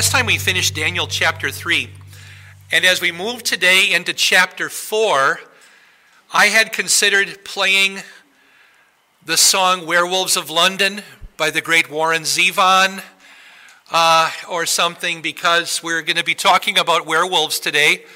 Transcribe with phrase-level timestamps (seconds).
[0.00, 1.90] last time we finished Daniel chapter 3.
[2.72, 5.40] And as we move today into chapter 4,
[6.32, 7.98] I had considered playing
[9.26, 11.02] the song Werewolves of London
[11.36, 13.02] by the great Warren Zevon
[13.90, 18.06] uh, or something because we're going to be talking about werewolves today.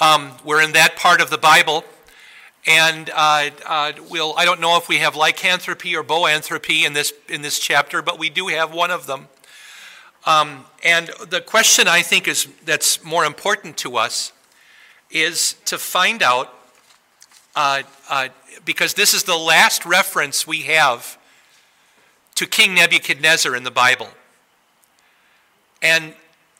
[0.00, 1.84] Um, we're in that part of the Bible.
[2.66, 7.12] And uh, uh, we'll, I don't know if we have lycanthropy or boanthropy in this,
[7.28, 9.28] in this chapter, but we do have one of them.
[10.26, 14.32] Um, and the question I think is that's more important to us
[15.10, 16.52] is to find out,
[17.54, 18.28] uh, uh,
[18.64, 21.16] because this is the last reference we have
[22.34, 24.08] to King Nebuchadnezzar in the Bible.
[25.80, 26.12] And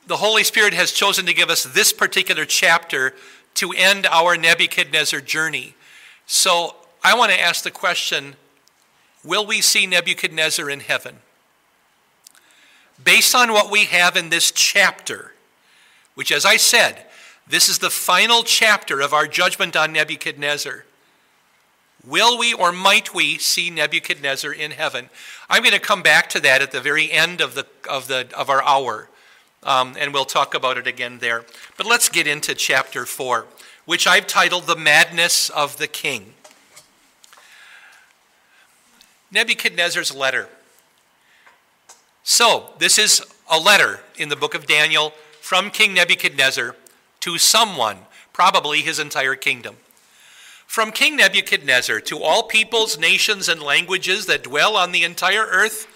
[0.07, 3.15] the Holy Spirit has chosen to give us this particular chapter
[3.55, 5.75] to end our Nebuchadnezzar journey.
[6.27, 8.37] So I want to ask the question
[9.25, 11.19] Will we see Nebuchadnezzar in heaven?
[13.03, 15.33] Based on what we have in this chapter,
[16.15, 17.05] which, as I said,
[17.47, 20.85] this is the final chapter of our judgment on Nebuchadnezzar.
[22.05, 25.11] Will we or might we see Nebuchadnezzar in heaven?
[25.49, 28.29] I'm going to come back to that at the very end of, the, of, the,
[28.37, 29.09] of our hour,
[29.63, 31.45] um, and we'll talk about it again there.
[31.77, 33.47] But let's get into chapter 4,
[33.85, 36.35] which I've titled The Madness of the King.
[39.31, 40.49] Nebuchadnezzar's letter.
[42.29, 46.75] So, this is a letter in the book of Daniel from King Nebuchadnezzar
[47.21, 47.99] to someone,
[48.33, 49.77] probably his entire kingdom.
[50.67, 55.87] From King Nebuchadnezzar to all peoples, nations, and languages that dwell on the entire earth,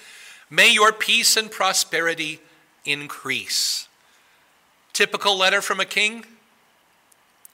[0.48, 2.38] may your peace and prosperity
[2.84, 3.88] increase.
[4.92, 6.24] Typical letter from a king?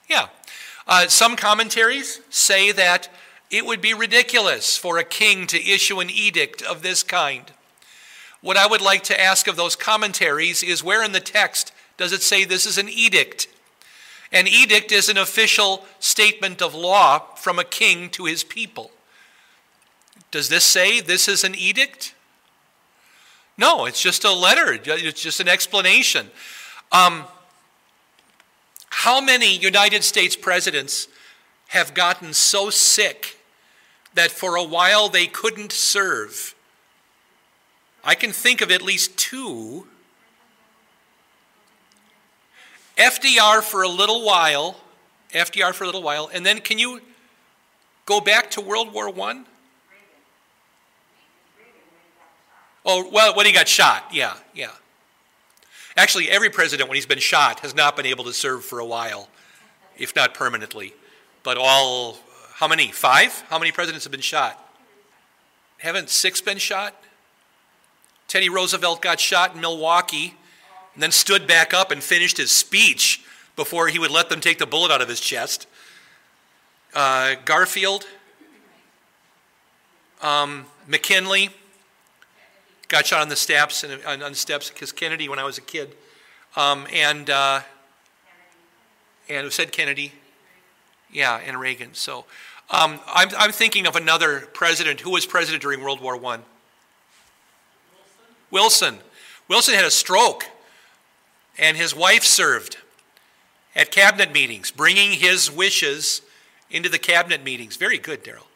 [0.07, 0.27] Yeah.
[0.87, 3.09] Uh, some commentaries say that
[3.51, 7.53] it would be ridiculous for a king to issue an edict of this kind.
[8.47, 12.13] What I would like to ask of those commentaries is where in the text does
[12.13, 13.49] it say this is an edict?
[14.31, 18.93] An edict is an official statement of law from a king to his people.
[20.31, 22.15] Does this say this is an edict?
[23.59, 26.31] No, it's just a letter, it's just an explanation.
[26.93, 27.25] Um,
[28.91, 31.09] how many United States presidents
[31.71, 33.41] have gotten so sick
[34.15, 36.55] that for a while they couldn't serve?
[38.07, 39.89] I can think of at least two.
[42.97, 44.77] FDR for a little while,
[45.35, 47.01] FDR for a little while, and then can you
[48.07, 49.43] go back to World War I?
[52.87, 54.71] Oh, well, when he got shot, yeah, yeah.
[55.97, 58.87] Actually, every president, when he's been shot, has not been able to serve for a
[58.87, 59.29] while,
[59.99, 60.95] if not permanently.
[61.43, 62.19] But all,
[62.55, 62.93] how many?
[62.93, 63.43] Five?
[63.49, 64.63] How many presidents have been shot?
[65.79, 66.95] Haven't six been shot?
[68.29, 70.35] Teddy Roosevelt got shot in Milwaukee
[70.95, 74.59] and then stood back up and finished his speech before he would let them take
[74.59, 75.67] the bullet out of his chest.
[76.95, 78.07] Uh, Garfield,
[80.23, 81.51] um, McKinley
[82.89, 85.63] got shot on the steps and on, the steps because Kennedy when I was a
[85.63, 85.95] kid,
[86.57, 87.61] um, and uh,
[89.29, 90.13] and it said Kennedy,
[91.13, 91.95] yeah, and Reagan.
[91.95, 92.25] So
[92.71, 96.45] um, I'm I'm thinking of another president who was president during World War One.
[98.51, 98.99] Wilson.
[99.49, 100.45] Wilson had a stroke,
[101.59, 102.79] and his wife served
[103.75, 106.23] at cabinet meetings, bringing his wishes
[106.71, 107.77] into the cabinet meetings.
[107.77, 108.47] Very good, Daryl.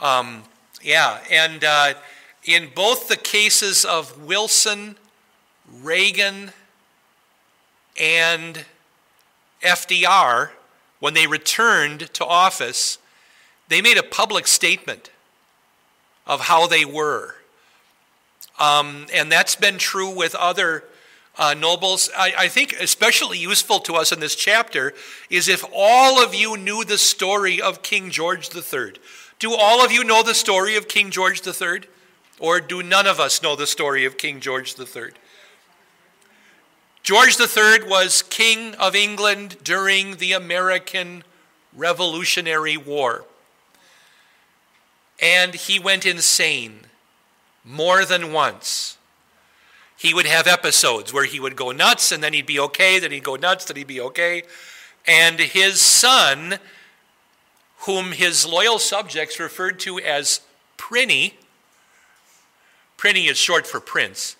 [0.00, 0.44] Um,
[0.82, 1.94] yeah, and uh,
[2.44, 4.96] in both the cases of Wilson,
[5.82, 6.52] Reagan,
[8.00, 8.64] and
[9.62, 10.50] FDR,
[11.00, 12.98] when they returned to office,
[13.68, 15.10] they made a public statement
[16.26, 17.36] of how they were.
[18.58, 20.84] Um, and that's been true with other
[21.36, 22.10] uh, nobles.
[22.16, 24.94] I, I, think especially useful to us in this chapter
[25.28, 28.92] is if all of you knew the story of King George III.
[29.40, 31.80] Do all of you know the story of King George III?
[32.38, 35.10] Or do none of us know the story of King George III?
[37.02, 41.24] George III was King of England during the American
[41.74, 43.24] Revolutionary War.
[45.20, 46.86] And he went insane
[47.64, 48.98] more than once.
[49.96, 53.10] He would have episodes where he would go nuts and then he'd be okay, then
[53.10, 54.42] he'd go nuts, then he'd be okay.
[55.06, 56.58] And his son,
[57.80, 60.40] whom his loyal subjects referred to as
[60.76, 61.34] Prinny,
[62.98, 64.36] Prinny is short for prince,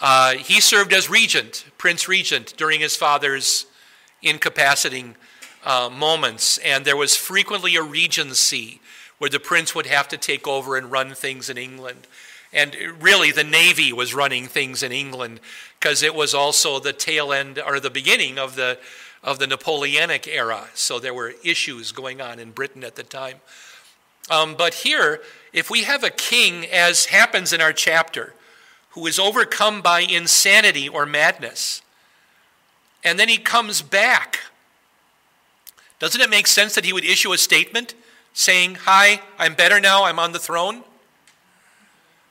[0.00, 3.66] uh, he served as regent, prince regent, during his father's
[4.22, 5.14] incapacitating
[5.64, 6.58] uh, moments.
[6.58, 8.80] And there was frequently a regency
[9.20, 12.06] where the prince would have to take over and run things in England.
[12.54, 15.40] And really, the Navy was running things in England
[15.78, 18.78] because it was also the tail end or the beginning of the,
[19.22, 20.68] of the Napoleonic era.
[20.72, 23.36] So there were issues going on in Britain at the time.
[24.30, 25.20] Um, but here,
[25.52, 28.32] if we have a king, as happens in our chapter,
[28.92, 31.82] who is overcome by insanity or madness,
[33.04, 34.40] and then he comes back,
[35.98, 37.94] doesn't it make sense that he would issue a statement
[38.32, 40.84] saying, Hi, I'm better now, I'm on the throne?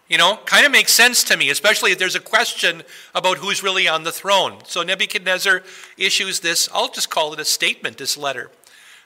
[0.09, 2.81] You know, kind of makes sense to me, especially if there's a question
[3.13, 4.57] about who's really on the throne.
[4.65, 5.61] So Nebuchadnezzar
[5.97, 8.49] issues this, I'll just call it a statement, this letter.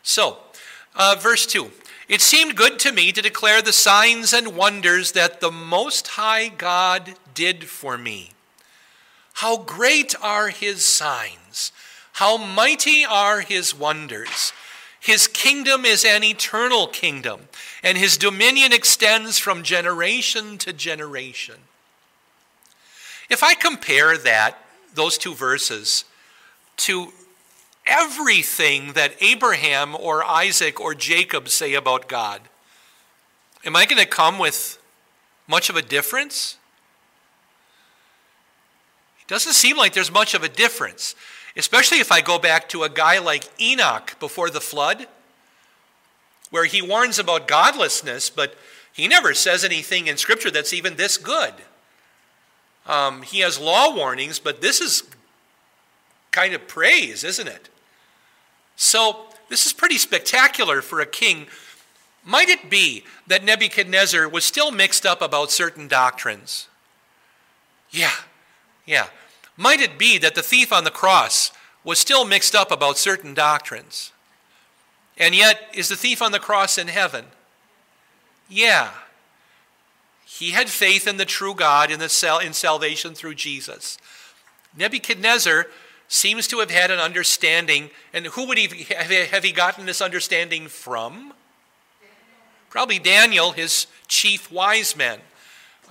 [0.01, 0.37] So,
[0.95, 1.71] uh, verse 2
[2.07, 6.47] It seemed good to me to declare the signs and wonders that the Most High
[6.47, 8.31] God did for me.
[9.33, 11.71] How great are his signs!
[12.13, 14.53] How mighty are his wonders!
[15.03, 17.49] His kingdom is an eternal kingdom,
[17.83, 21.55] and his dominion extends from generation to generation.
[23.29, 24.57] If I compare that,
[24.95, 26.05] those two verses,
[26.77, 27.11] to
[27.85, 32.39] everything that Abraham or Isaac or Jacob say about God,
[33.65, 34.81] am I going to come with
[35.49, 36.57] much of a difference?
[39.19, 41.13] It doesn't seem like there's much of a difference.
[41.55, 45.07] Especially if I go back to a guy like Enoch before the flood,
[46.49, 48.55] where he warns about godlessness, but
[48.91, 51.53] he never says anything in Scripture that's even this good.
[52.85, 55.03] Um, he has law warnings, but this is
[56.31, 57.69] kind of praise, isn't it?
[58.75, 61.47] So, this is pretty spectacular for a king.
[62.25, 66.67] Might it be that Nebuchadnezzar was still mixed up about certain doctrines?
[67.91, 68.13] Yeah,
[68.85, 69.07] yeah.
[69.55, 71.51] Might it be that the thief on the cross
[71.83, 74.11] was still mixed up about certain doctrines?
[75.17, 77.25] And yet, is the thief on the cross in heaven?
[78.49, 78.91] Yeah.
[80.25, 83.97] He had faith in the true God in, the sal- in salvation through Jesus.
[84.75, 85.67] Nebuchadnezzar
[86.07, 90.67] seems to have had an understanding, and who would he have he gotten this understanding
[90.67, 91.33] from?
[92.69, 95.19] Probably Daniel, his chief wise man,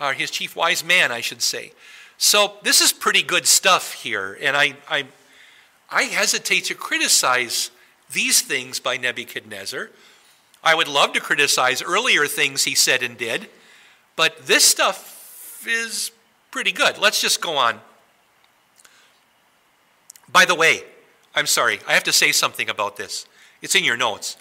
[0.01, 1.73] or his chief wise man, I should say.
[2.25, 5.07] So this is pretty good stuff here, and I, I,
[5.91, 7.73] I hesitate to criticize
[8.13, 9.91] these things by Nebuchadnezzar.
[10.63, 13.49] I would love to criticize earlier things he said and did,
[14.15, 16.13] but this stuff is
[16.53, 16.97] pretty good.
[16.97, 17.81] Let's just go on.
[20.31, 20.85] By the way,
[21.35, 23.27] I'm sorry, I have to say something about this.
[23.63, 24.37] It's in your notes.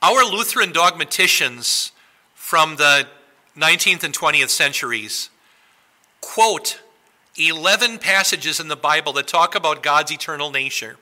[0.00, 1.90] Our Lutheran dogmaticians
[2.32, 3.08] from the
[3.56, 5.30] 19th and 20th centuries
[6.22, 6.80] quote
[7.36, 10.96] 11 passages in the Bible that talk about God's eternal nature.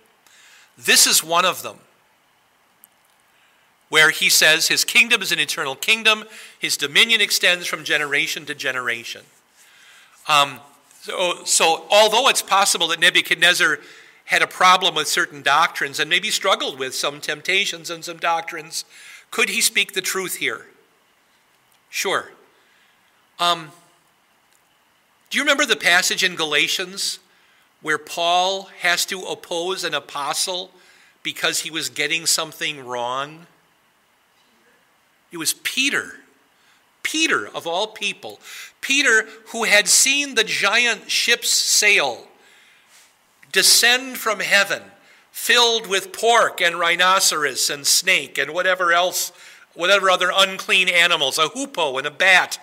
[0.76, 1.78] This is one of them,
[3.88, 6.24] where he says his kingdom is an eternal kingdom,
[6.58, 9.22] his dominion extends from generation to generation.
[10.28, 10.60] Um,
[11.02, 13.78] so, so, although it's possible that Nebuchadnezzar
[14.26, 18.84] had a problem with certain doctrines and maybe struggled with some temptations and some doctrines,
[19.30, 20.66] could he speak the truth here?
[21.88, 22.30] Sure.
[23.40, 23.72] Um,
[25.30, 27.20] do you remember the passage in Galatians
[27.82, 30.72] where Paul has to oppose an apostle
[31.22, 33.46] because he was getting something wrong?
[35.30, 36.16] It was Peter.
[37.04, 38.40] Peter, of all people.
[38.80, 42.26] Peter, who had seen the giant ship's sail
[43.52, 44.82] descend from heaven,
[45.30, 49.32] filled with pork and rhinoceros and snake and whatever else,
[49.74, 52.58] whatever other unclean animals, a hoopoe and a bat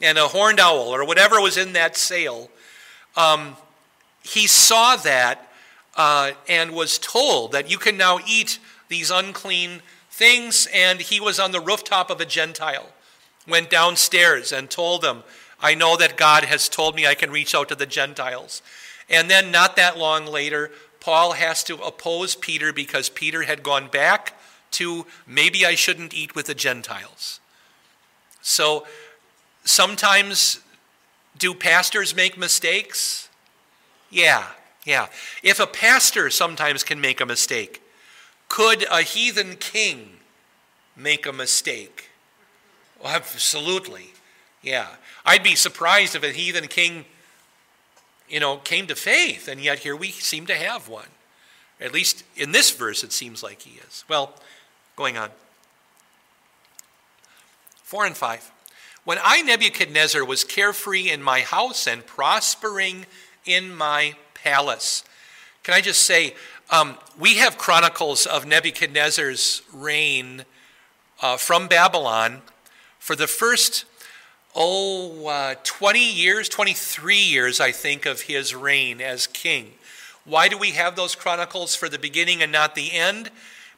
[0.00, 2.50] and a horned owl or whatever was in that sail,
[3.16, 3.56] um,
[4.22, 5.48] he saw that
[5.96, 8.58] uh, and was told that you can now eat
[8.88, 10.68] these unclean things.
[10.72, 12.88] And he was on the rooftop of a Gentile,
[13.46, 15.22] went downstairs and told them,
[15.60, 18.62] I know that God has told me I can reach out to the Gentiles.
[19.08, 23.88] And then, not that long later, Paul has to oppose Peter because Peter had gone
[23.88, 24.34] back
[24.72, 27.40] to maybe I shouldn't eat with the Gentiles.
[28.40, 28.86] So
[29.64, 30.60] Sometimes,
[31.38, 33.28] do pastors make mistakes?
[34.10, 34.46] Yeah,
[34.84, 35.06] yeah.
[35.42, 37.82] If a pastor sometimes can make a mistake,
[38.48, 40.18] could a heathen king
[40.96, 42.10] make a mistake?
[43.02, 44.12] Well, absolutely.
[44.62, 44.88] Yeah.
[45.24, 47.04] I'd be surprised if a heathen king,
[48.28, 51.08] you know, came to faith, and yet here we seem to have one.
[51.80, 54.04] At least in this verse, it seems like he is.
[54.08, 54.34] Well,
[54.96, 55.30] going on.
[57.82, 58.50] Four and five.
[59.04, 63.06] When I, Nebuchadnezzar, was carefree in my house and prospering
[63.44, 65.02] in my palace.
[65.64, 66.34] Can I just say,
[66.70, 70.44] um, we have chronicles of Nebuchadnezzar's reign
[71.20, 72.42] uh, from Babylon
[72.98, 73.84] for the first
[74.54, 79.72] oh, uh, 20 years, 23 years, I think, of his reign as king.
[80.24, 83.30] Why do we have those chronicles for the beginning and not the end?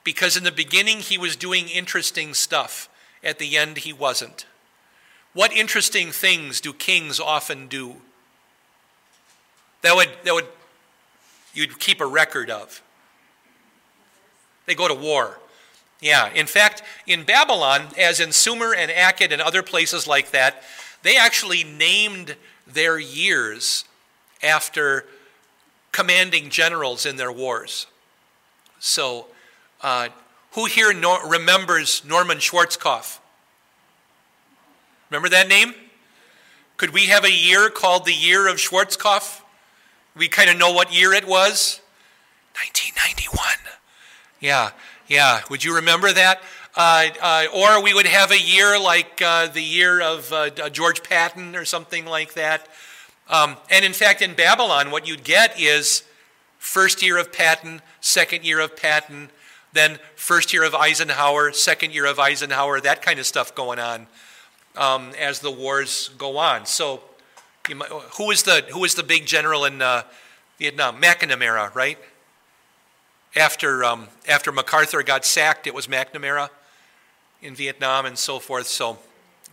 [0.02, 2.90] Because in the beginning he was doing interesting stuff.
[3.23, 4.45] At the end he wasn't.
[5.34, 7.96] What interesting things do kings often do?
[9.82, 10.46] That would, that would
[11.52, 12.82] you'd keep a record of.
[14.66, 15.38] They go to war.
[16.00, 20.62] Yeah, in fact, in Babylon, as in Sumer and Akkad and other places like that,
[21.02, 22.36] they actually named
[22.66, 23.84] their years
[24.42, 25.06] after
[25.92, 27.86] commanding generals in their wars.
[28.80, 29.26] So,
[29.80, 30.08] uh,
[30.52, 33.18] who here no- remembers Norman Schwarzkopf?
[35.14, 35.75] Remember that name?
[36.76, 39.42] Could we have a year called the Year of Schwarzkopf?
[40.16, 41.80] We kind of know what year it was?
[42.54, 43.38] 1991.
[44.40, 44.73] Yeah,
[45.06, 45.42] yeah.
[45.50, 46.42] Would you remember that?
[46.75, 51.04] Uh, uh, or we would have a year like uh, the year of uh, George
[51.04, 52.66] Patton or something like that.
[53.30, 56.02] Um, and in fact, in Babylon, what you'd get is
[56.59, 59.30] first year of Patton, second year of Patton,
[59.73, 64.09] then first year of Eisenhower, second year of Eisenhower, that kind of stuff going on
[64.76, 66.66] um, as the wars go on.
[66.66, 67.02] So,
[67.75, 70.02] might, who was the who was the big general in uh,
[70.59, 71.00] Vietnam?
[71.00, 71.99] McNamara, right?
[73.37, 76.50] After um, after MacArthur got sacked, it was McNamara
[77.43, 78.66] in Vietnam and so forth.
[78.66, 78.99] So,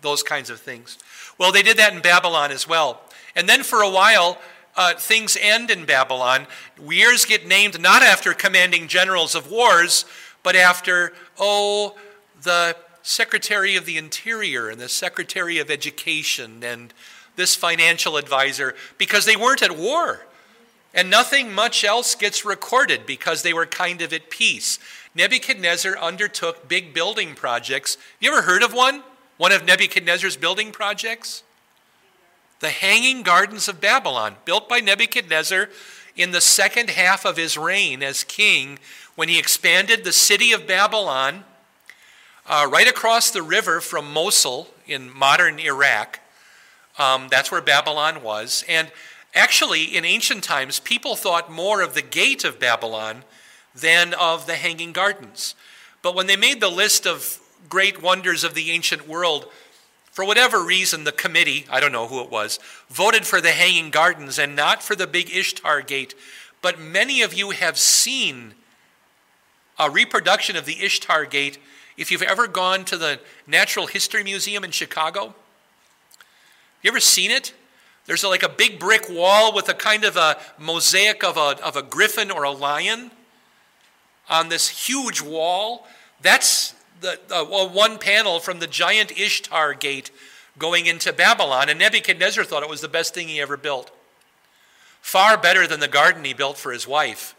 [0.01, 0.97] those kinds of things.
[1.37, 3.01] Well, they did that in Babylon as well.
[3.35, 4.37] And then for a while,
[4.75, 6.47] uh, things end in Babylon.
[6.81, 10.05] Years get named not after commanding generals of wars,
[10.43, 11.95] but after, oh,
[12.43, 16.93] the Secretary of the Interior and the Secretary of Education and
[17.35, 20.25] this financial advisor, because they weren't at war.
[20.93, 24.77] And nothing much else gets recorded because they were kind of at peace.
[25.15, 27.97] Nebuchadnezzar undertook big building projects.
[28.19, 29.03] You ever heard of one?
[29.37, 31.43] One of Nebuchadnezzar's building projects?
[32.61, 35.69] the Hanging Gardens of Babylon, built by Nebuchadnezzar
[36.15, 38.79] in the second half of his reign as king,
[39.15, 41.43] when he expanded the city of Babylon
[42.45, 46.19] uh, right across the river from Mosul in modern Iraq.
[46.97, 48.65] Um, that's where Babylon was.
[48.67, 48.91] And
[49.33, 53.23] actually, in ancient times, people thought more of the gate of Babylon
[53.73, 55.55] than of the Hanging Gardens.
[56.01, 59.45] But when they made the list of great wonders of the ancient world,
[60.11, 63.91] for whatever reason, the committee, I don't know who it was, voted for the Hanging
[63.91, 66.15] Gardens and not for the big Ishtar Gate.
[66.61, 68.55] But many of you have seen
[69.81, 71.57] a reproduction of the Ishtar Gate
[71.97, 75.33] if you've ever gone to the Natural History Museum in Chicago.
[76.83, 77.53] You ever seen it?
[78.05, 81.63] There's a, like a big brick wall with a kind of a mosaic of a,
[81.65, 83.09] of a griffin or a lion
[84.29, 85.87] on this huge wall.
[86.21, 90.11] That's the, uh, one panel from the giant Ishtar gate
[90.59, 93.89] going into Babylon, and Nebuchadnezzar thought it was the best thing he ever built.
[95.01, 97.33] Far better than the garden he built for his wife,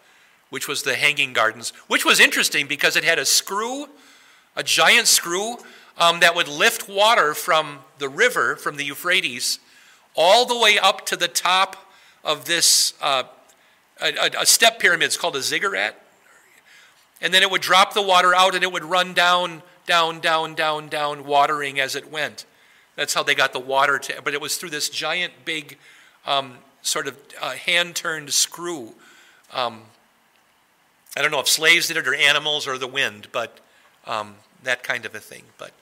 [0.52, 3.86] which was the Hanging Gardens, which was interesting because it had a screw,
[4.54, 5.56] a giant screw,
[5.96, 9.60] um, that would lift water from the river, from the Euphrates,
[10.14, 11.90] all the way up to the top
[12.22, 13.22] of this uh,
[13.98, 15.06] a, a, step pyramid.
[15.06, 15.98] It's called a ziggurat
[17.22, 20.54] and then it would drop the water out and it would run down, down, down,
[20.54, 22.44] down, down, watering as it went.
[22.94, 25.78] That's how they got the water to, but it was through this giant, big,
[26.26, 28.92] um, sort of uh, hand turned screw.
[29.50, 29.84] Um,
[31.16, 33.60] I don't know if slaves did it or animals or the wind, but
[34.06, 35.44] um, that kind of a thing.
[35.58, 35.72] But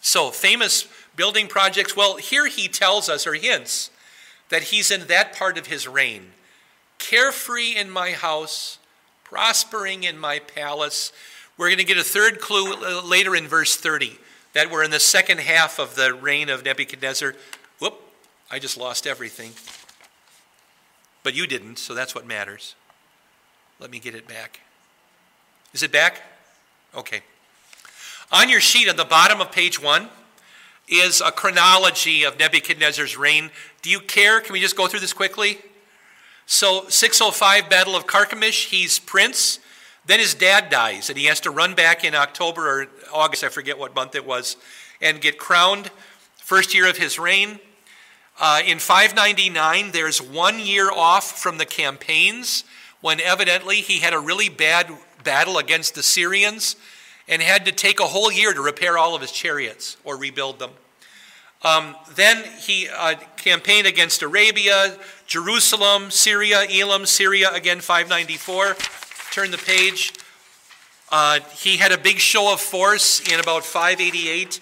[0.00, 1.96] so famous building projects.
[1.96, 3.90] Well, here he tells us or hints
[4.48, 6.32] that he's in that part of his reign,
[6.98, 8.78] carefree in my house,
[9.22, 11.12] prospering in my palace.
[11.56, 14.18] We're going to get a third clue later in verse 30
[14.52, 17.34] that we're in the second half of the reign of Nebuchadnezzar.
[17.78, 18.00] Whoop,
[18.50, 19.52] I just lost everything.
[21.22, 22.74] But you didn't, so that's what matters.
[23.78, 24.60] Let me get it back.
[25.72, 26.22] Is it back?
[26.96, 27.22] Okay.
[28.32, 30.08] On your sheet at the bottom of page one
[30.88, 33.50] is a chronology of Nebuchadnezzar's reign.
[33.82, 34.40] Do you care?
[34.40, 35.58] Can we just go through this quickly?
[36.46, 39.60] So 605 Battle of Carchemish, he's prince.
[40.04, 43.48] Then his dad dies, and he has to run back in October or August, I
[43.48, 44.56] forget what month it was,
[45.00, 45.92] and get crowned.
[46.38, 47.60] First year of his reign.
[48.40, 52.64] Uh, in 599, there's one year off from the campaigns
[53.00, 54.90] when evidently he had a really bad
[55.24, 56.76] battle against the Syrians
[57.28, 60.58] and had to take a whole year to repair all of his chariots or rebuild
[60.58, 60.70] them.
[61.62, 64.96] Um, then he uh, campaigned against Arabia,
[65.26, 68.76] Jerusalem, Syria, Elam, Syria, again 594.
[69.32, 70.14] Turn the page.
[71.12, 74.60] Uh, he had a big show of force in about 588.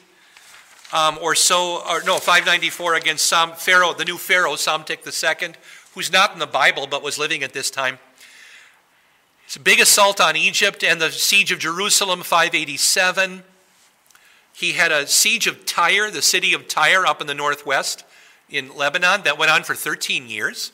[0.93, 5.55] um, or so, or no, 594 against Sam, Pharaoh, the new Pharaoh, Psamtik II,
[5.95, 7.99] who's not in the Bible but was living at this time.
[9.49, 13.43] It's a big assault on Egypt and the siege of Jerusalem, 587.
[14.53, 18.05] He had a siege of Tyre, the city of Tyre up in the northwest
[18.51, 20.73] in Lebanon, that went on for 13 years.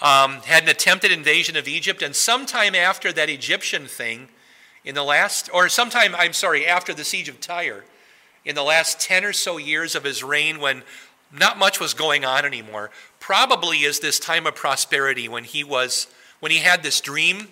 [0.00, 4.28] Um, had an attempted invasion of Egypt, and sometime after that Egyptian thing,
[4.82, 7.84] in the last, or sometime, I'm sorry, after the siege of Tyre,
[8.42, 10.82] in the last 10 or so years of his reign when
[11.30, 12.90] not much was going on anymore,
[13.20, 16.06] probably is this time of prosperity when he was,
[16.40, 17.48] when he had this dream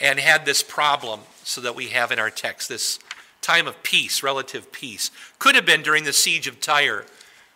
[0.00, 2.98] and had this problem, so that we have in our text this
[3.40, 5.10] time of peace, relative peace.
[5.38, 7.06] Could have been during the siege of Tyre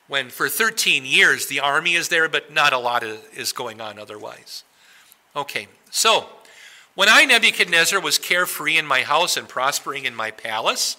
[0.07, 3.99] when for 13 years the army is there, but not a lot is going on
[3.99, 4.65] otherwise.
[5.35, 6.27] Okay, so
[6.95, 10.97] when I, Nebuchadnezzar, was carefree in my house and prospering in my palace,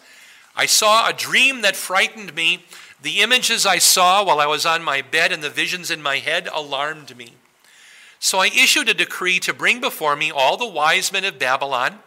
[0.55, 2.65] I saw a dream that frightened me.
[3.01, 6.17] The images I saw while I was on my bed and the visions in my
[6.17, 7.33] head alarmed me.
[8.19, 11.99] So I issued a decree to bring before me all the wise men of Babylon,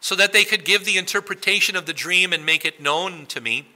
[0.00, 3.40] so that they could give the interpretation of the dream and make it known to
[3.40, 3.66] me.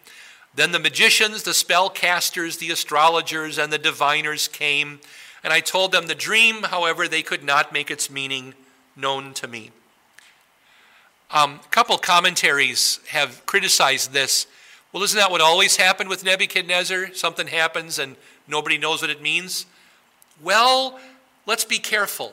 [0.54, 5.00] Then the magicians, the spellcasters, the astrologers, and the diviners came,
[5.42, 8.54] and I told them the dream, however, they could not make its meaning
[8.94, 9.70] known to me.
[11.30, 14.46] Um, a couple commentaries have criticized this.
[14.92, 17.14] Well, isn't that what always happened with Nebuchadnezzar?
[17.14, 19.64] Something happens and nobody knows what it means?
[20.42, 21.00] Well,
[21.46, 22.32] let's be careful.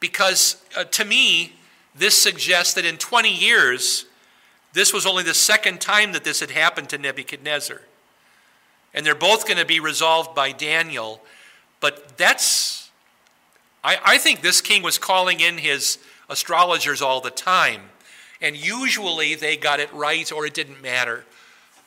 [0.00, 1.52] Because uh, to me,
[1.94, 4.04] this suggests that in 20 years,
[4.72, 7.80] this was only the second time that this had happened to Nebuchadnezzar.
[8.92, 11.22] And they're both going to be resolved by Daniel.
[11.80, 12.90] But that's,
[13.82, 15.98] I, I think this king was calling in his
[16.28, 17.82] astrologers all the time.
[18.40, 21.24] And usually they got it right or it didn't matter.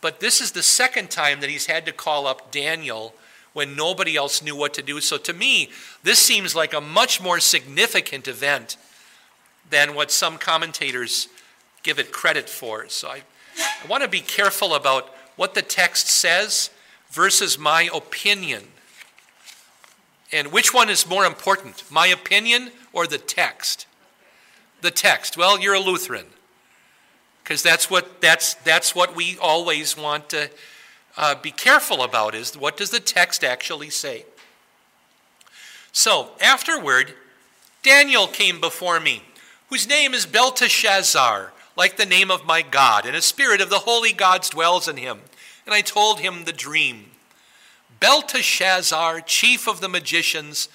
[0.02, 3.14] But this is the second time that he's had to call up Daniel
[3.60, 5.02] when nobody else knew what to do.
[5.02, 5.70] So to me,
[6.02, 8.78] this seems like a much more significant event
[9.70, 11.28] than what some commentators
[11.84, 12.88] give it credit for.
[12.88, 13.24] So I,
[13.58, 16.70] I want to be careful about what the text says
[17.12, 18.64] versus my opinion.
[20.32, 23.88] And which one is more important, my opinion or the text?
[24.80, 25.36] The text.
[25.36, 26.28] Well, you're a Lutheran.
[27.44, 30.50] Because that's what, that's, that's what we always want to
[31.20, 34.26] uh, be careful about is what does the text actually say?
[35.92, 37.14] So, afterward,
[37.84, 39.24] Daniel came before me,
[39.70, 43.80] whose name is Belteshazzar, like the name of my God, and a spirit of the
[43.80, 45.20] holy gods dwells in him.
[45.66, 47.08] And I told him the dream.
[48.00, 50.70] Belteshazzar, chief of the magicians,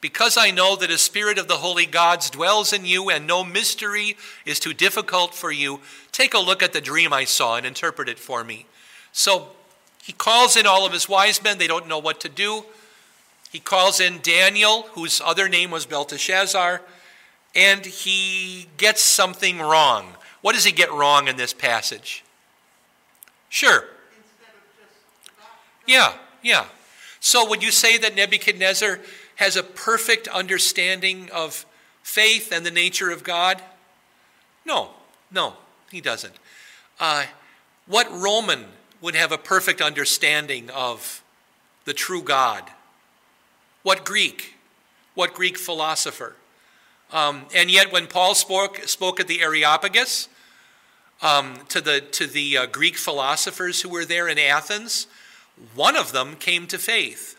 [0.00, 3.44] because I know that a spirit of the holy gods dwells in you, and no
[3.44, 7.66] mystery is too difficult for you, take a look at the dream I saw and
[7.66, 8.64] interpret it for me.
[9.12, 9.50] So
[10.02, 11.58] he calls in all of his wise men.
[11.58, 12.64] They don't know what to do.
[13.50, 16.82] He calls in Daniel, whose other name was Belteshazzar,
[17.54, 20.14] and he gets something wrong.
[20.40, 22.24] What does he get wrong in this passage?
[23.48, 23.84] Sure.
[25.86, 26.66] Yeah, yeah.
[27.18, 29.00] So would you say that Nebuchadnezzar
[29.36, 31.66] has a perfect understanding of
[32.02, 33.60] faith and the nature of God?
[34.64, 34.90] No,
[35.30, 35.54] no,
[35.90, 36.34] he doesn't.
[37.00, 37.24] Uh,
[37.86, 38.66] what Roman
[39.00, 41.22] would have a perfect understanding of
[41.84, 42.64] the true God?
[43.82, 44.54] What Greek?
[45.14, 46.34] What Greek philosopher?
[47.12, 50.28] Um, and yet, when Paul spoke, spoke at the Areopagus
[51.22, 55.06] um, to the, to the uh, Greek philosophers who were there in Athens,
[55.74, 57.36] one of them came to faith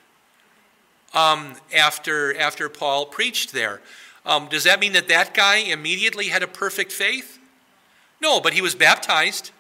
[1.14, 3.82] um, after, after Paul preached there.
[4.26, 7.40] Um, does that mean that that guy immediately had a perfect faith?
[8.22, 9.52] No, but he was baptized.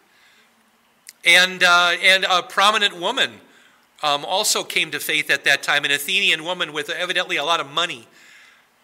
[1.23, 3.41] And, uh, and a prominent woman
[4.01, 7.59] um, also came to faith at that time, an Athenian woman with evidently a lot
[7.59, 8.07] of money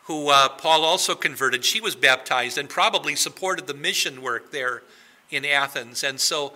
[0.04, 1.66] who uh, Paul also converted.
[1.66, 4.84] She was baptized and probably supported the mission work there
[5.30, 6.04] in Athens.
[6.04, 6.54] And so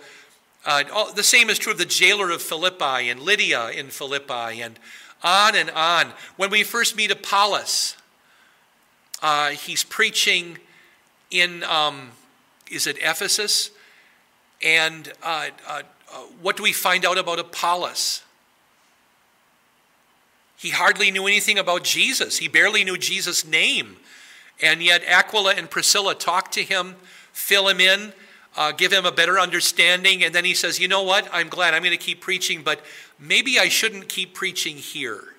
[0.64, 4.62] uh, all, the same is true of the jailer of Philippi and Lydia in Philippi
[4.62, 4.78] and
[5.22, 6.12] on and on.
[6.36, 7.96] When we first meet Apollos,
[9.22, 10.58] uh, he's preaching
[11.30, 12.12] in, um,
[12.70, 13.70] is it Ephesus?
[14.62, 18.22] And uh, uh, uh what do we find out about Apollos?
[20.62, 22.38] He hardly knew anything about Jesus.
[22.38, 23.96] He barely knew Jesus' name.
[24.62, 26.94] And yet, Aquila and Priscilla talk to him,
[27.32, 28.12] fill him in,
[28.56, 30.22] uh, give him a better understanding.
[30.22, 31.28] And then he says, You know what?
[31.32, 32.80] I'm glad I'm going to keep preaching, but
[33.18, 35.34] maybe I shouldn't keep preaching here.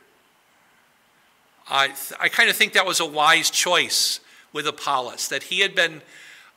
[1.69, 4.19] I, I kind of think that was a wise choice
[4.51, 6.01] with Apollos, that he had been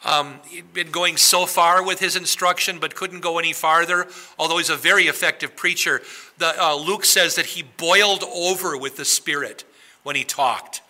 [0.06, 4.06] Um, he'd been going so far with his instruction, but couldn't go any farther,
[4.38, 6.00] although he's a very effective preacher.
[6.38, 9.64] The, uh, Luke says that he boiled over with the Spirit
[10.04, 10.80] when he talked.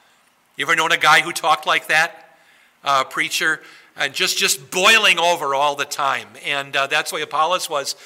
[0.57, 2.37] You ever known a guy who talked like that?
[2.85, 3.63] Uh, preacher?
[3.97, 6.29] And just, just boiling over all the time.
[6.45, 7.97] And uh, that's why Apollos was.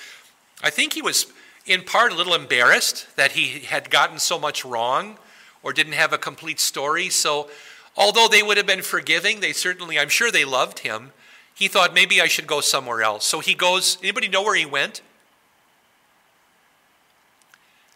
[0.62, 1.26] I think he was,
[1.66, 5.18] in part, a little embarrassed that he had gotten so much wrong
[5.64, 7.08] or didn't have a complete story.
[7.08, 7.50] So
[7.96, 11.12] Although they would have been forgiving, they certainly, I'm sure they loved him.
[11.54, 13.26] He thought maybe I should go somewhere else.
[13.26, 15.02] So he goes, anybody know where he went?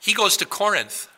[0.00, 1.09] He goes to Corinth,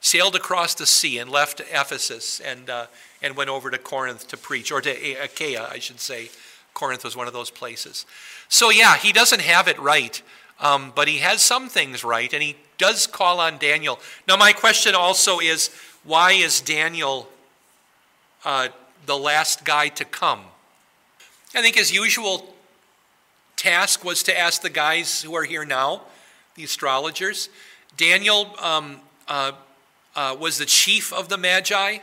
[0.00, 2.86] sailed across the sea and left Ephesus and, uh,
[3.20, 4.90] and went over to Corinth to preach, or to
[5.22, 6.30] Achaia, I should say.
[6.72, 8.06] Corinth was one of those places.
[8.48, 10.22] So, yeah, he doesn't have it right,
[10.60, 14.00] um, but he has some things right, and he does call on Daniel.
[14.26, 15.68] Now, my question also is
[16.04, 17.28] why is Daniel
[18.44, 18.68] uh,
[19.06, 20.40] the last guy to come.
[21.54, 22.54] I think his usual
[23.56, 26.02] task was to ask the guys who are here now,
[26.54, 27.48] the astrologers.
[27.96, 29.52] Daniel um, uh,
[30.14, 31.98] uh, was the chief of the Magi.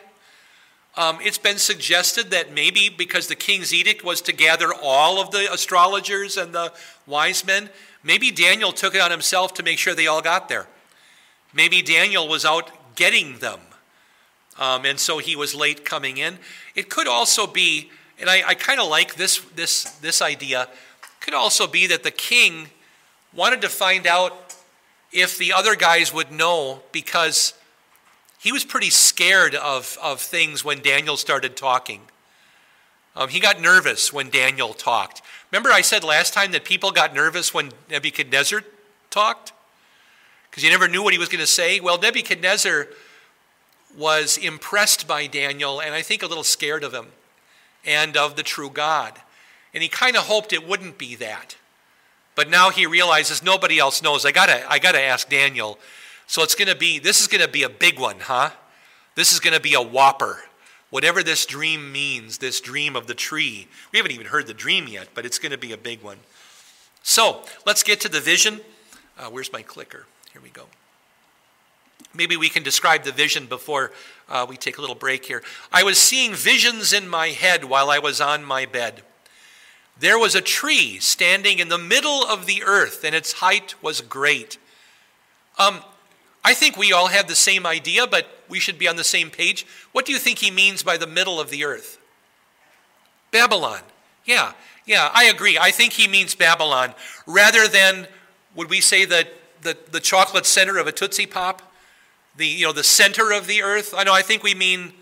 [0.97, 5.31] Um, it's been suggested that maybe because the king's edict was to gather all of
[5.31, 6.71] the astrologers and the
[7.05, 7.69] wise men,
[8.03, 10.67] maybe Daniel took it on himself to make sure they all got there.
[11.53, 13.59] Maybe Daniel was out getting them.
[14.57, 16.37] Um, and so he was late coming in.
[16.75, 20.69] It could also be, and I, I kind of like this, this, this idea,
[21.19, 22.69] could also be that the king
[23.33, 24.55] wanted to find out
[25.11, 27.53] if the other guys would know because
[28.39, 32.01] he was pretty scared of, of things when Daniel started talking.
[33.15, 35.21] Um, he got nervous when Daniel talked.
[35.51, 38.61] Remember, I said last time that people got nervous when Nebuchadnezzar
[39.09, 39.53] talked?
[40.49, 41.79] Because you never knew what he was going to say?
[41.79, 42.87] Well, Nebuchadnezzar
[43.97, 47.07] was impressed by Daniel and I think a little scared of him
[47.85, 49.13] and of the true God.
[49.73, 51.57] And he kind of hoped it wouldn't be that.
[52.35, 54.25] But now he realizes nobody else knows.
[54.25, 55.79] I gotta, I gotta ask Daniel.
[56.27, 58.51] So it's gonna be, this is gonna be a big one, huh?
[59.15, 60.43] This is gonna be a whopper.
[60.89, 63.67] Whatever this dream means, this dream of the tree.
[63.91, 66.17] We haven't even heard the dream yet, but it's gonna be a big one.
[67.03, 68.61] So let's get to the vision.
[69.17, 70.05] Uh, where's my clicker?
[70.33, 70.65] Here we go.
[72.15, 73.91] Maybe we can describe the vision before
[74.29, 75.43] uh, we take a little break here.
[75.71, 79.01] I was seeing visions in my head while I was on my bed.
[79.99, 84.01] There was a tree standing in the middle of the earth, and its height was
[84.01, 84.57] great.
[85.57, 85.79] Um,
[86.43, 89.29] I think we all have the same idea, but we should be on the same
[89.29, 89.65] page.
[89.91, 91.97] What do you think he means by the middle of the earth?
[93.31, 93.81] Babylon.
[94.25, 94.53] Yeah,
[94.85, 95.57] yeah, I agree.
[95.57, 96.93] I think he means Babylon
[97.25, 98.07] rather than,
[98.55, 99.27] would we say, the,
[99.61, 101.61] the, the chocolate center of a Tootsie Pop?
[102.37, 103.93] The, you know, the center of the earth.
[103.95, 104.93] I know, I think we mean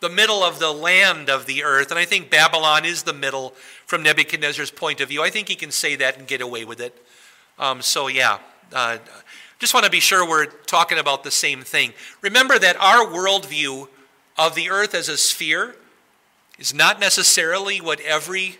[0.00, 1.90] the middle of the land of the earth.
[1.90, 3.50] And I think Babylon is the middle
[3.86, 5.22] from Nebuchadnezzar's point of view.
[5.22, 6.96] I think he can say that and get away with it.
[7.58, 8.38] Um, so, yeah,
[8.72, 8.98] uh,
[9.58, 11.92] just want to be sure we're talking about the same thing.
[12.22, 13.88] Remember that our worldview
[14.38, 15.76] of the earth as a sphere
[16.58, 18.56] is not necessarily what every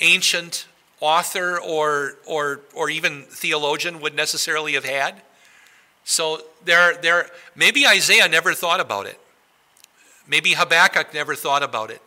[0.00, 0.66] ancient
[0.98, 5.22] author or, or, or even theologian would necessarily have had.
[6.04, 9.18] So there, there, maybe Isaiah never thought about it.
[10.28, 12.00] Maybe Habakkuk never thought about it.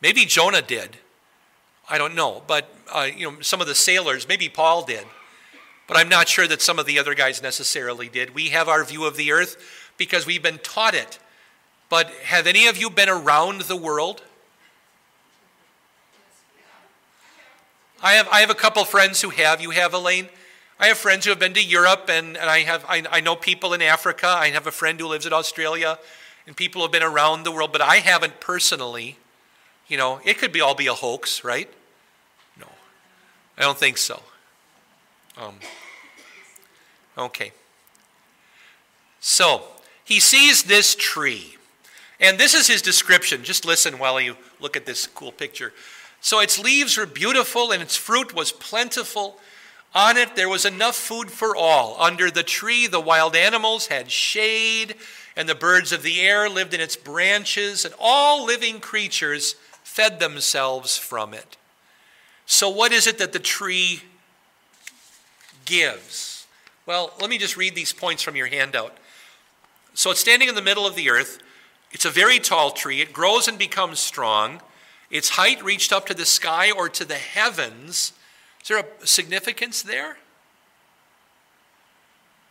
[0.00, 0.96] Maybe Jonah did.
[1.88, 2.42] I don't know.
[2.46, 5.04] But uh, you know, some of the sailors, maybe Paul did.
[5.86, 8.34] But I'm not sure that some of the other guys necessarily did.
[8.34, 9.56] We have our view of the earth
[9.96, 11.18] because we've been taught it.
[11.88, 14.22] But have any of you been around the world?
[18.02, 19.60] I have, I have a couple friends who have.
[19.60, 20.28] You have, Elaine?
[20.80, 23.34] I have friends who have been to Europe, and, and I, have, I, I know
[23.34, 24.28] people in Africa.
[24.28, 25.98] I have a friend who lives in Australia,
[26.46, 29.16] and people have been around the world, but I haven't personally.
[29.88, 31.68] You know, it could be all be a hoax, right?
[32.60, 32.68] No,
[33.56, 34.22] I don't think so.
[35.36, 35.54] Um,
[37.16, 37.52] okay.
[39.18, 39.62] So,
[40.04, 41.56] he sees this tree.
[42.20, 43.42] And this is his description.
[43.42, 45.72] Just listen while you look at this cool picture.
[46.20, 49.40] So, its leaves were beautiful, and its fruit was plentiful
[49.94, 51.96] on it there was enough food for all.
[51.98, 54.94] Under the tree the wild animals had shade,
[55.36, 60.20] and the birds of the air lived in its branches, and all living creatures fed
[60.20, 61.56] themselves from it.
[62.44, 64.02] So, what is it that the tree
[65.64, 66.46] gives?
[66.86, 68.96] Well, let me just read these points from your handout.
[69.94, 71.40] So, it's standing in the middle of the earth.
[71.92, 73.00] It's a very tall tree.
[73.00, 74.60] It grows and becomes strong.
[75.10, 78.12] Its height reached up to the sky or to the heavens.
[78.68, 80.18] Is there a significance there?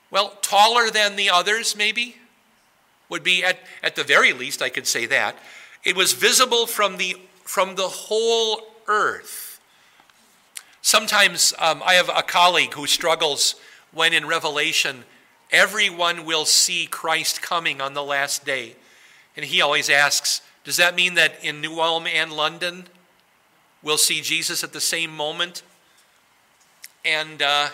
[0.10, 2.16] Well, taller than the others, maybe?
[3.10, 5.38] Would be, at, at the very least, I could say that.
[5.84, 9.60] It was visible from the, from the whole earth.
[10.82, 13.54] Sometimes um, I have a colleague who struggles
[13.92, 15.04] when in Revelation
[15.52, 18.76] everyone will see Christ coming on the last day.
[19.36, 22.88] And he always asks, Does that mean that in New Ulm and London
[23.84, 25.62] we'll see Jesus at the same moment?
[27.08, 27.70] And uh,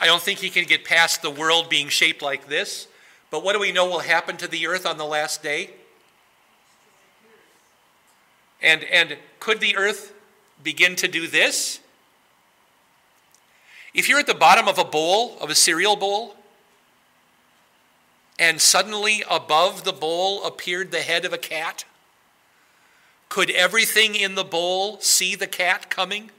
[0.00, 2.86] I don't think he can get past the world being shaped like this.
[3.32, 5.70] But what do we know will happen to the earth on the last day?
[8.62, 10.14] And, and could the earth
[10.62, 11.80] begin to do this?
[13.92, 16.36] If you're at the bottom of a bowl, of a cereal bowl,
[18.38, 21.84] and suddenly above the bowl appeared the head of a cat,
[23.28, 26.30] could everything in the bowl see the cat coming?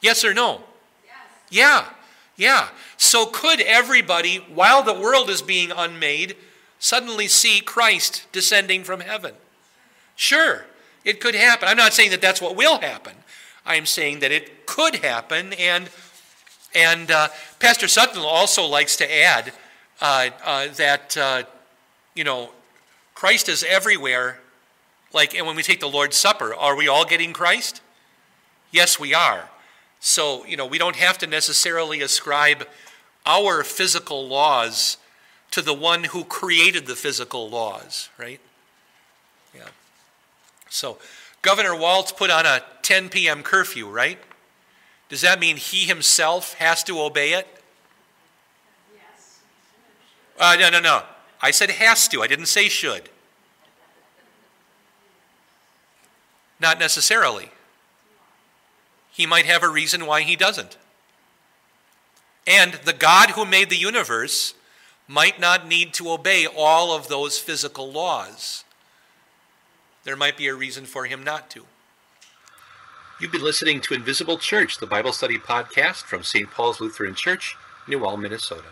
[0.00, 0.62] Yes or no?
[1.04, 1.16] Yes.
[1.50, 1.84] Yeah,
[2.36, 2.68] yeah.
[2.96, 6.36] So could everybody, while the world is being unmade,
[6.78, 9.34] suddenly see Christ descending from heaven?
[10.16, 10.66] Sure,
[11.04, 11.68] it could happen.
[11.68, 13.14] I'm not saying that that's what will happen.
[13.64, 15.90] I'm saying that it could happen, and
[16.74, 19.52] and uh, Pastor Sutton also likes to add
[20.00, 21.42] uh, uh, that uh,
[22.14, 22.50] you know
[23.14, 24.40] Christ is everywhere.
[25.12, 27.80] Like, and when we take the Lord's Supper, are we all getting Christ?
[28.70, 29.48] Yes, we are.
[30.00, 32.66] So, you know, we don't have to necessarily ascribe
[33.26, 34.96] our physical laws
[35.50, 38.40] to the one who created the physical laws, right?
[39.54, 39.68] Yeah.
[40.70, 40.98] So,
[41.42, 43.42] Governor Walz put on a 10 p.m.
[43.42, 44.18] curfew, right?
[45.08, 47.46] Does that mean he himself has to obey it?
[48.94, 49.38] Yes.
[50.38, 51.02] Uh, no, no, no.
[51.40, 52.22] I said has to.
[52.22, 53.08] I didn't say should.
[56.60, 57.50] Not necessarily
[59.18, 60.78] he might have a reason why he doesn't.
[62.46, 64.54] And the God who made the universe
[65.08, 68.62] might not need to obey all of those physical laws.
[70.04, 71.64] There might be a reason for him not to.
[73.20, 76.48] You've been listening to Invisible Church, the Bible study podcast from St.
[76.48, 77.56] Paul's Lutheran Church,
[77.88, 78.68] New Ulm, Minnesota.